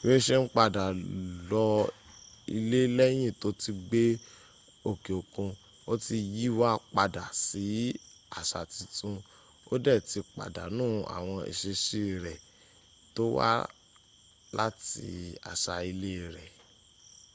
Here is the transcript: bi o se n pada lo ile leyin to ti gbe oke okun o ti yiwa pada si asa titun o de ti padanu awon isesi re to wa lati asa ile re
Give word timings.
bi 0.00 0.08
o 0.16 0.18
se 0.26 0.34
n 0.42 0.46
pada 0.56 0.84
lo 1.50 1.64
ile 2.56 2.80
leyin 2.98 3.32
to 3.40 3.48
ti 3.62 3.70
gbe 3.86 4.04
oke 4.90 5.12
okun 5.20 5.50
o 5.92 5.92
ti 6.04 6.16
yiwa 6.36 6.70
pada 6.94 7.24
si 7.44 7.64
asa 8.38 8.60
titun 8.72 9.16
o 9.72 9.74
de 9.84 9.94
ti 10.08 10.18
padanu 10.36 10.86
awon 11.16 11.40
isesi 11.52 12.02
re 12.24 12.34
to 13.14 13.24
wa 13.36 13.50
lati 14.58 15.08
asa 15.52 15.72
ile 15.90 16.12
re 16.34 16.44